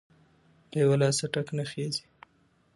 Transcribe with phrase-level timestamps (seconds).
[0.35, 2.03] ـ له يوه لاسه ټک نخيژي.